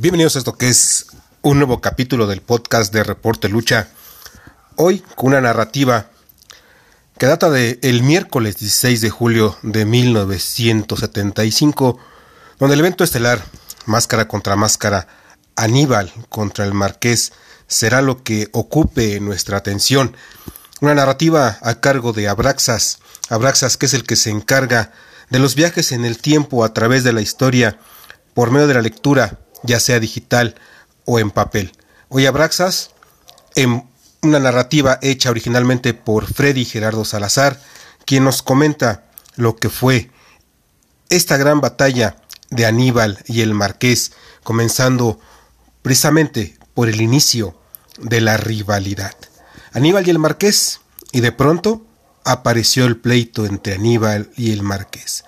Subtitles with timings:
[0.00, 1.08] Bienvenidos a esto que es
[1.42, 3.88] un nuevo capítulo del podcast de Reporte Lucha.
[4.76, 6.06] Hoy con una narrativa
[7.18, 11.98] que data del el miércoles 16 de julio de 1975,
[12.58, 13.44] donde el evento estelar
[13.84, 15.06] Máscara contra Máscara,
[15.54, 17.34] Aníbal contra el Marqués,
[17.66, 20.16] será lo que ocupe nuestra atención.
[20.80, 24.92] Una narrativa a cargo de Abraxas, Abraxas que es el que se encarga
[25.28, 27.78] de los viajes en el tiempo a través de la historia
[28.32, 30.54] por medio de la lectura ya sea digital
[31.04, 31.72] o en papel.
[32.08, 32.90] Hoy Abraxas,
[33.54, 33.88] en
[34.22, 37.60] una narrativa hecha originalmente por Freddy Gerardo Salazar,
[38.04, 39.04] quien nos comenta
[39.36, 40.10] lo que fue
[41.08, 42.16] esta gran batalla
[42.50, 45.20] de Aníbal y el Marqués, comenzando
[45.82, 47.58] precisamente por el inicio
[47.98, 49.14] de la rivalidad.
[49.72, 50.80] Aníbal y el Marqués,
[51.12, 51.86] y de pronto
[52.24, 55.24] apareció el pleito entre Aníbal y el Marqués.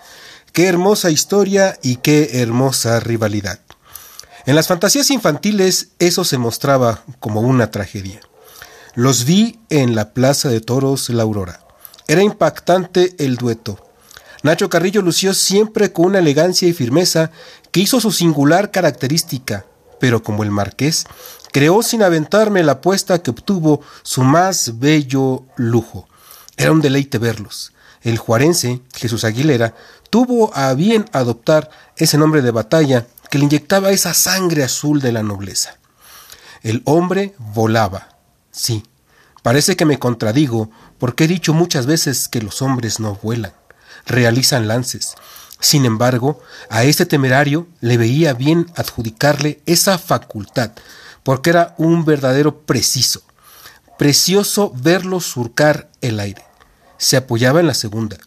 [0.53, 3.61] Qué hermosa historia y qué hermosa rivalidad.
[4.45, 8.21] En las fantasías infantiles eso se mostraba como una tragedia.
[8.95, 11.61] Los vi en la Plaza de Toros La Aurora.
[12.09, 13.79] Era impactante el dueto.
[14.43, 17.31] Nacho Carrillo lució siempre con una elegancia y firmeza
[17.71, 19.65] que hizo su singular característica,
[20.01, 21.07] pero como el marqués,
[21.53, 26.09] creó sin aventarme la apuesta que obtuvo su más bello lujo.
[26.57, 27.73] Era un deleite verlos.
[28.03, 29.77] El juarense, Jesús Aguilera,
[30.11, 35.11] tuvo a bien adoptar ese nombre de batalla que le inyectaba esa sangre azul de
[35.11, 35.79] la nobleza.
[36.63, 38.19] El hombre volaba.
[38.51, 38.83] Sí,
[39.43, 43.55] parece que me contradigo, porque he dicho muchas veces que los hombres no vuelan,
[44.05, 45.15] realizan lances.
[45.61, 50.73] Sin embargo, a este temerario le veía bien adjudicarle esa facultad,
[51.23, 53.23] porque era un verdadero preciso.
[53.99, 56.45] Precioso verlo surcar el aire.
[56.99, 58.19] Se apoyaba en la segunda,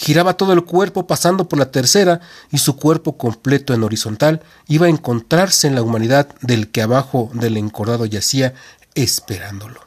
[0.00, 2.20] giraba todo el cuerpo pasando por la tercera
[2.50, 7.30] y su cuerpo completo en horizontal iba a encontrarse en la humanidad del que abajo
[7.34, 8.54] del encordado yacía
[8.94, 9.86] esperándolo.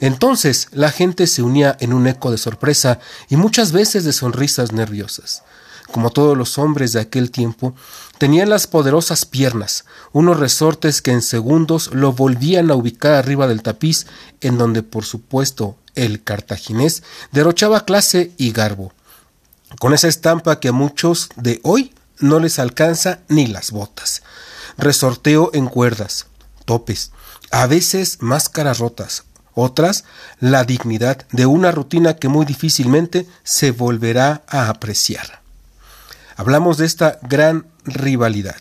[0.00, 2.98] Entonces la gente se unía en un eco de sorpresa
[3.28, 5.42] y muchas veces de sonrisas nerviosas.
[5.92, 7.74] Como todos los hombres de aquel tiempo,
[8.16, 13.62] tenían las poderosas piernas, unos resortes que en segundos lo volvían a ubicar arriba del
[13.62, 14.06] tapiz,
[14.40, 17.02] en donde por supuesto el cartaginés
[17.32, 18.94] derrochaba clase y garbo
[19.78, 24.22] con esa estampa que a muchos de hoy no les alcanza ni las botas.
[24.78, 26.26] Resorteo en cuerdas,
[26.64, 27.12] topes,
[27.50, 29.24] a veces máscaras rotas,
[29.54, 30.04] otras
[30.40, 35.42] la dignidad de una rutina que muy difícilmente se volverá a apreciar.
[36.36, 38.60] Hablamos de esta gran rivalidad.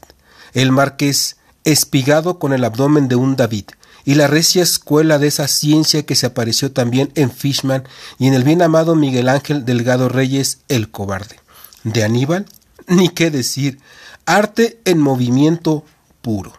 [0.54, 3.66] El marqués espigado con el abdomen de un David,
[4.06, 7.84] y la recia escuela de esa ciencia que se apareció también en Fishman
[8.18, 11.40] y en el bien amado Miguel Ángel Delgado Reyes el cobarde.
[11.84, 12.46] De Aníbal,
[12.88, 13.80] ni qué decir,
[14.26, 15.86] arte en movimiento
[16.22, 16.54] puro.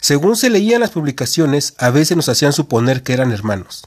[0.00, 3.86] Según se leían las publicaciones, a veces nos hacían suponer que eran hermanos.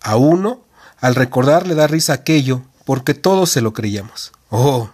[0.00, 0.64] A uno,
[0.98, 4.32] al recordar, le da risa aquello, porque todos se lo creíamos.
[4.50, 4.90] Oh,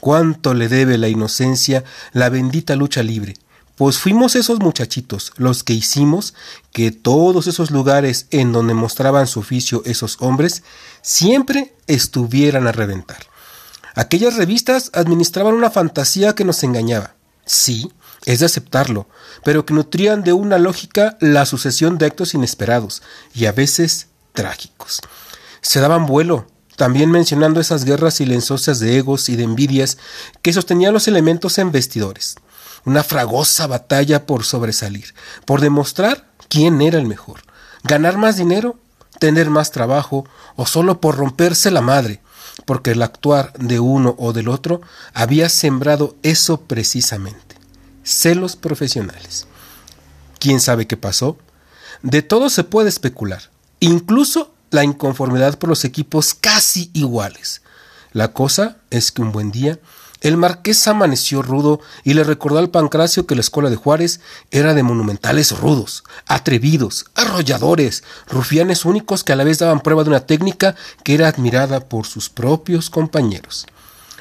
[0.00, 3.34] cuánto le debe la inocencia la bendita lucha libre,
[3.76, 6.34] pues fuimos esos muchachitos los que hicimos
[6.72, 10.62] que todos esos lugares en donde mostraban su oficio esos hombres
[11.02, 13.26] siempre estuvieran a reventar.
[13.96, 17.14] Aquellas revistas administraban una fantasía que nos engañaba.
[17.46, 17.92] Sí,
[18.24, 19.08] es de aceptarlo,
[19.44, 23.02] pero que nutrían de una lógica la sucesión de actos inesperados
[23.34, 25.00] y a veces trágicos.
[25.60, 26.46] Se daban vuelo,
[26.76, 29.98] también mencionando esas guerras silenciosas de egos y de envidias
[30.42, 32.36] que sostenían los elementos en vestidores
[32.84, 35.14] una fragosa batalla por sobresalir,
[35.44, 37.42] por demostrar quién era el mejor,
[37.82, 38.78] ganar más dinero,
[39.18, 42.20] tener más trabajo o solo por romperse la madre,
[42.66, 44.80] porque el actuar de uno o del otro
[45.12, 47.56] había sembrado eso precisamente,
[48.02, 49.46] celos profesionales.
[50.38, 51.38] ¿Quién sabe qué pasó?
[52.02, 53.50] De todo se puede especular,
[53.80, 57.62] incluso la inconformidad por los equipos casi iguales.
[58.12, 59.78] La cosa es que un buen día
[60.24, 64.72] el marqués amaneció rudo y le recordó al Pancracio que la escuela de Juárez era
[64.72, 70.24] de monumentales rudos, atrevidos, arrolladores, rufianes únicos que a la vez daban prueba de una
[70.24, 73.66] técnica que era admirada por sus propios compañeros.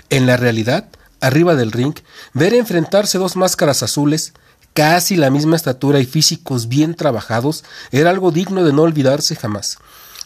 [0.09, 0.89] En la realidad,
[1.21, 1.95] arriba del ring,
[2.33, 4.33] ver enfrentarse dos máscaras azules,
[4.73, 7.63] casi la misma estatura y físicos bien trabajados,
[7.93, 9.77] era algo digno de no olvidarse jamás.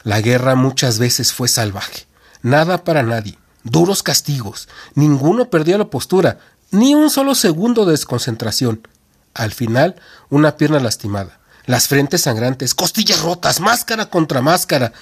[0.02, 2.08] La guerra muchas veces fue salvaje,
[2.42, 3.38] nada para nadie
[3.70, 4.68] duros castigos.
[4.96, 6.40] Ninguno perdía la postura,
[6.72, 8.88] ni un solo segundo de desconcentración.
[9.34, 9.96] Al final,
[10.30, 14.94] una pierna lastimada, las frentes sangrantes, costillas rotas, máscara contra máscara.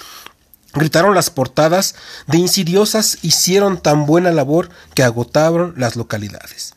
[0.73, 1.95] Gritaron las portadas
[2.27, 6.73] de insidiosas hicieron tan buena labor que agotaron las localidades.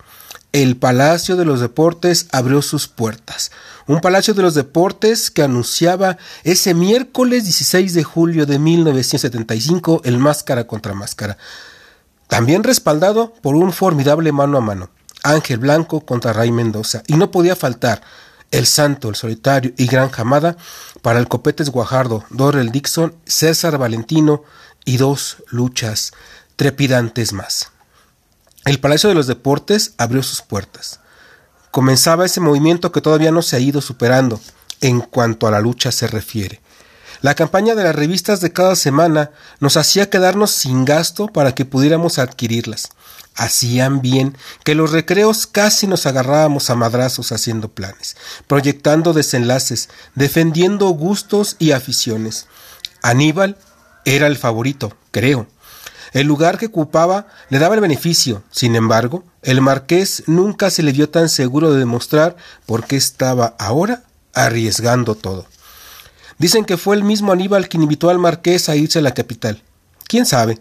[0.52, 3.50] el Palacio de los Deportes abrió sus puertas.
[3.86, 10.18] Un Palacio de los Deportes que anunciaba ese miércoles 16 de julio de 1975 el
[10.18, 11.36] máscara contra máscara.
[12.28, 14.90] También respaldado por un formidable mano a mano.
[15.22, 17.02] Ángel Blanco contra Ray Mendoza.
[17.06, 18.02] Y no podía faltar
[18.50, 20.56] el Santo, el Solitario y Gran Jamada
[21.02, 24.42] para el Copetes Guajardo, Dorrel Dixon, César Valentino
[24.84, 26.12] y dos luchas
[26.56, 27.72] trepidantes más.
[28.64, 31.00] El Palacio de los Deportes abrió sus puertas.
[31.70, 34.40] Comenzaba ese movimiento que todavía no se ha ido superando
[34.80, 36.60] en cuanto a la lucha se refiere.
[37.20, 41.64] La campaña de las revistas de cada semana nos hacía quedarnos sin gasto para que
[41.64, 42.90] pudiéramos adquirirlas.
[43.34, 48.16] Hacían bien que los recreos casi nos agarrábamos a madrazos haciendo planes,
[48.46, 52.46] proyectando desenlaces, defendiendo gustos y aficiones.
[53.02, 53.56] Aníbal
[54.04, 55.46] era el favorito, creo.
[56.12, 58.42] El lugar que ocupaba le daba el beneficio.
[58.50, 63.54] Sin embargo, el marqués nunca se le vio tan seguro de demostrar por qué estaba
[63.58, 64.04] ahora
[64.34, 65.46] arriesgando todo.
[66.38, 69.62] Dicen que fue el mismo Aníbal quien invitó al marqués a irse a la capital.
[70.06, 70.58] ¿Quién sabe?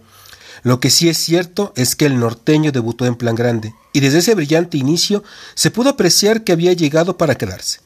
[0.63, 4.19] Lo que sí es cierto es que el norteño debutó en plan grande, y desde
[4.19, 7.79] ese brillante inicio se pudo apreciar que había llegado para quedarse.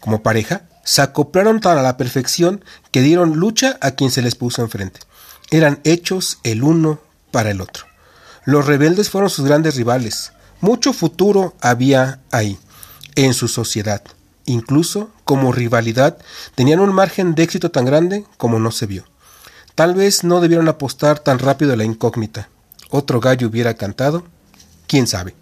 [0.00, 4.34] Como pareja, se acoplaron tan a la perfección que dieron lucha a quien se les
[4.34, 5.00] puso enfrente
[5.52, 6.98] eran hechos el uno
[7.30, 7.84] para el otro.
[8.44, 10.32] Los rebeldes fueron sus grandes rivales.
[10.62, 12.58] Mucho futuro había ahí,
[13.16, 14.02] en su sociedad.
[14.46, 16.18] Incluso, como rivalidad,
[16.54, 19.04] tenían un margen de éxito tan grande como no se vio.
[19.74, 22.50] Tal vez no debieron apostar tan rápido a la incógnita.
[22.90, 24.24] Otro gallo hubiera cantado.
[24.86, 25.34] ¿Quién sabe?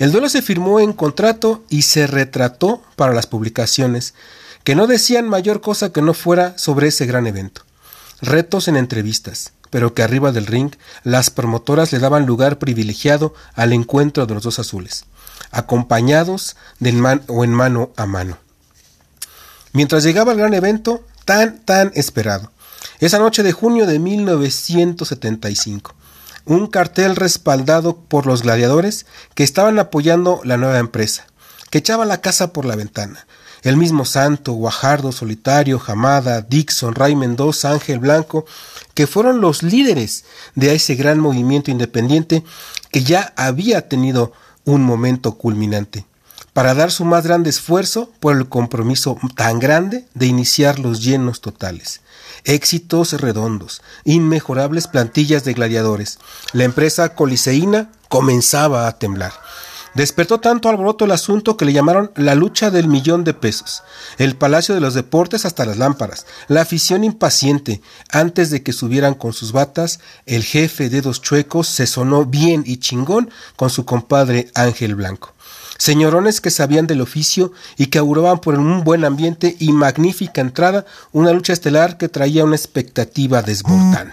[0.00, 4.14] El duelo se firmó en contrato y se retrató para las publicaciones,
[4.64, 7.62] que no decían mayor cosa que no fuera sobre ese gran evento
[8.20, 10.72] retos en entrevistas, pero que arriba del ring
[11.04, 15.04] las promotoras le daban lugar privilegiado al encuentro de los dos azules,
[15.52, 18.41] acompañados de o en mano a mano.
[19.72, 22.50] Mientras llegaba el gran evento, tan, tan esperado,
[22.98, 25.94] esa noche de junio de 1975,
[26.44, 31.26] un cartel respaldado por los gladiadores que estaban apoyando la nueva empresa,
[31.70, 33.26] que echaba la casa por la ventana,
[33.62, 38.44] el mismo Santo, Guajardo, Solitario, Jamada, Dixon, Ray Mendoza, Ángel Blanco,
[38.94, 42.42] que fueron los líderes de ese gran movimiento independiente
[42.90, 44.32] que ya había tenido
[44.64, 46.04] un momento culminante,
[46.52, 51.40] para dar su más grande esfuerzo por el compromiso tan grande de iniciar los llenos
[51.40, 52.00] totales.
[52.44, 56.18] Éxitos redondos, inmejorables plantillas de gladiadores.
[56.52, 59.32] La empresa coliseína comenzaba a temblar.
[59.94, 63.82] Despertó tanto alboroto el asunto que le llamaron la lucha del millón de pesos,
[64.16, 67.82] el Palacio de los Deportes hasta las lámparas, la afición impaciente.
[68.10, 72.64] Antes de que subieran con sus batas, el jefe de dos chuecos se sonó bien
[72.66, 75.34] y chingón con su compadre Ángel Blanco.
[75.82, 80.86] Señorones que sabían del oficio y que auguraban por un buen ambiente y magnífica entrada
[81.10, 84.12] una lucha estelar que traía una expectativa desbordante.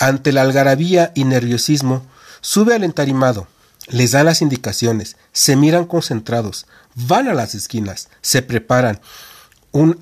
[0.00, 2.04] Ante la algarabía y nerviosismo,
[2.40, 3.46] sube al entarimado,
[3.90, 8.98] les dan las indicaciones, se miran concentrados, van a las esquinas, se preparan.
[9.72, 9.96] En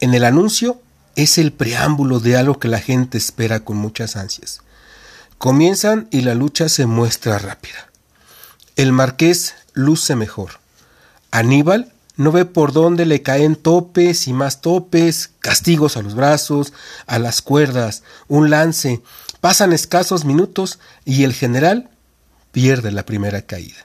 [0.00, 0.82] el anuncio
[1.16, 4.60] es el preámbulo de algo que la gente espera con muchas ansias.
[5.38, 7.88] Comienzan y la lucha se muestra rápida.
[8.76, 10.60] El marqués luce mejor.
[11.30, 16.72] Aníbal no ve por dónde le caen topes y más topes, castigos a los brazos,
[17.06, 19.02] a las cuerdas, un lance.
[19.40, 21.90] Pasan escasos minutos y el general
[22.52, 23.84] pierde la primera caída.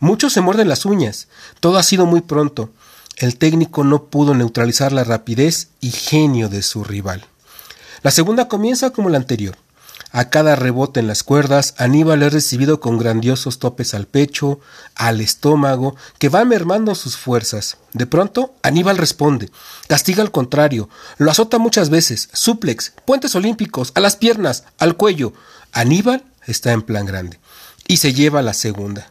[0.00, 1.28] Muchos se muerden las uñas.
[1.60, 2.70] Todo ha sido muy pronto.
[3.16, 7.24] El técnico no pudo neutralizar la rapidez y genio de su rival.
[8.02, 9.56] La segunda comienza como la anterior.
[10.16, 14.60] A cada rebote en las cuerdas, Aníbal es recibido con grandiosos topes al pecho,
[14.94, 17.78] al estómago, que van mermando sus fuerzas.
[17.94, 19.50] De pronto, Aníbal responde,
[19.88, 25.32] castiga al contrario, lo azota muchas veces, suplex, puentes olímpicos, a las piernas, al cuello.
[25.72, 27.40] Aníbal está en plan grande
[27.88, 29.10] y se lleva la segunda.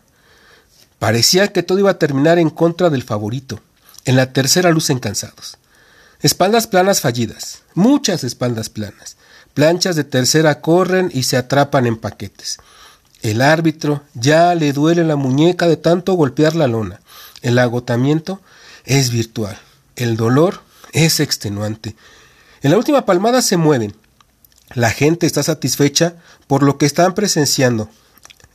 [0.99, 3.59] Parecía que todo iba a terminar en contra del favorito.
[4.05, 5.57] En la tercera lucen cansados.
[6.21, 9.17] Espaldas planas fallidas, muchas espaldas planas.
[9.53, 12.57] Planchas de tercera corren y se atrapan en paquetes.
[13.21, 17.01] El árbitro ya le duele la muñeca de tanto golpear la lona.
[17.41, 18.41] El agotamiento
[18.85, 19.57] es virtual.
[19.95, 21.95] El dolor es extenuante.
[22.61, 23.95] En la última palmada se mueven.
[24.73, 26.15] La gente está satisfecha
[26.47, 27.89] por lo que están presenciando,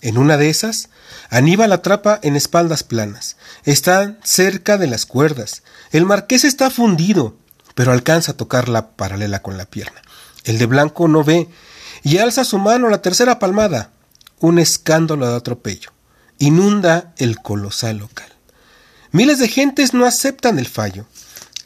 [0.00, 0.90] en una de esas,
[1.30, 3.36] Aníbal atrapa en espaldas planas.
[3.64, 5.62] Están cerca de las cuerdas.
[5.90, 7.36] El marqués está fundido,
[7.74, 10.00] pero alcanza a tocar la paralela con la pierna.
[10.48, 11.46] El de blanco no ve
[12.02, 13.90] y alza su mano la tercera palmada.
[14.40, 15.90] Un escándalo de atropello.
[16.38, 18.32] inunda el colosal local.
[19.10, 21.04] Miles de gentes no aceptan el fallo.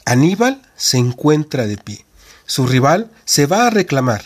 [0.03, 2.03] Aníbal se encuentra de pie.
[2.45, 4.25] Su rival se va a reclamar.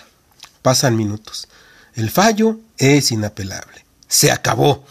[0.64, 1.48] Pasan minutos.
[1.94, 3.86] El fallo es inapelable.
[4.08, 4.84] Se acabó.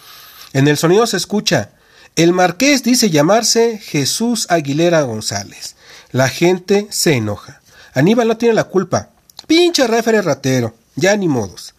[0.52, 1.70] En el sonido se escucha.
[2.14, 5.74] El marqués dice llamarse Jesús Aguilera González.
[6.12, 7.62] La gente se enoja.
[7.94, 9.10] Aníbal no tiene la culpa.
[9.46, 10.74] Pinche refere ratero.
[10.96, 11.74] Ya ni modos.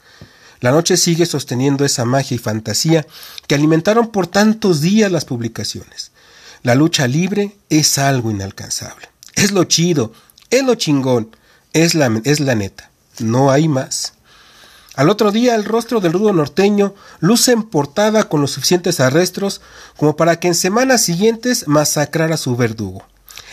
[0.60, 3.06] La noche sigue sosteniendo esa magia y fantasía
[3.46, 6.12] que alimentaron por tantos días las publicaciones.
[6.64, 9.10] La lucha libre es algo inalcanzable.
[9.36, 10.14] Es lo chido,
[10.50, 11.36] es lo chingón,
[11.74, 12.90] es la, es la neta.
[13.20, 14.14] No hay más.
[14.96, 19.62] Al otro día el rostro del rudo norteño luce en portada con los suficientes arrestos
[19.96, 23.06] como para que en semanas siguientes masacrara a su verdugo.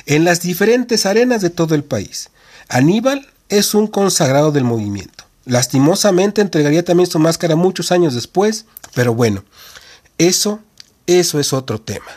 [0.06, 2.30] En las diferentes arenas de todo el país.
[2.70, 5.24] Aníbal es un consagrado del movimiento.
[5.44, 9.44] Lastimosamente entregaría también su máscara muchos años después, pero bueno,
[10.18, 10.60] eso,
[11.06, 12.10] eso es otro tema.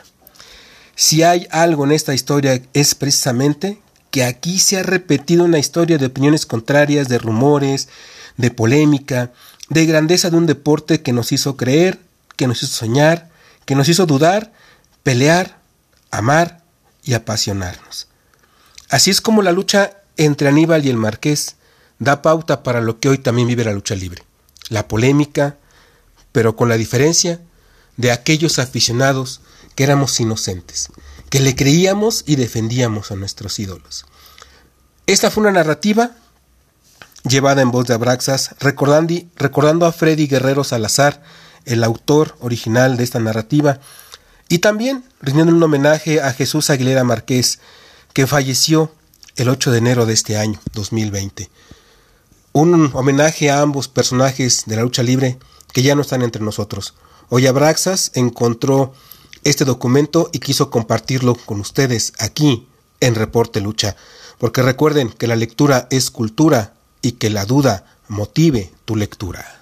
[0.95, 3.79] Si hay algo en esta historia es precisamente
[4.11, 7.89] que aquí se ha repetido una historia de opiniones contrarias, de rumores,
[8.37, 9.31] de polémica,
[9.69, 11.99] de grandeza de un deporte que nos hizo creer,
[12.35, 13.29] que nos hizo soñar,
[13.65, 14.53] que nos hizo dudar,
[15.03, 15.59] pelear,
[16.09, 16.61] amar
[17.03, 18.07] y apasionarnos.
[18.89, 21.55] Así es como la lucha entre Aníbal y el Marqués
[21.99, 24.23] da pauta para lo que hoy también vive la lucha libre.
[24.69, 25.57] La polémica,
[26.31, 27.41] pero con la diferencia
[27.95, 29.41] de aquellos aficionados
[29.75, 30.89] que éramos inocentes,
[31.29, 34.05] que le creíamos y defendíamos a nuestros ídolos.
[35.05, 36.11] Esta fue una narrativa
[37.27, 41.21] llevada en voz de Abraxas, recordando, a Freddy Guerrero Salazar,
[41.65, 43.79] el autor original de esta narrativa,
[44.49, 47.59] y también rindiendo un homenaje a Jesús Aguilera Márquez,
[48.13, 48.91] que falleció
[49.37, 51.49] el 8 de enero de este año, 2020
[52.61, 55.37] un homenaje a ambos personajes de la lucha libre
[55.73, 56.95] que ya no están entre nosotros.
[57.29, 58.93] Hoy Abraxas encontró
[59.43, 62.67] este documento y quiso compartirlo con ustedes aquí
[62.99, 63.95] en Reporte Lucha,
[64.39, 69.56] porque recuerden que la lectura es cultura y que la duda motive tu lectura.